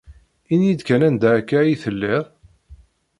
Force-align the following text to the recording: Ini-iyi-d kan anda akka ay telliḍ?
Ini-iyi-d 0.53 0.81
kan 0.87 1.01
anda 1.07 1.29
akka 1.37 1.55
ay 1.59 1.73
telliḍ? 1.83 2.25